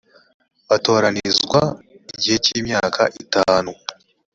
batoranirizwa 0.69 1.61
igihe 2.13 2.37
cy 2.45 2.51
imyaka 2.59 3.01
itanu 3.23 3.71